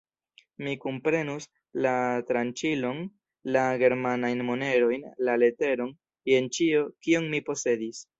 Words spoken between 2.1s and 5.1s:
tranĉilon, la germanajn monerojn,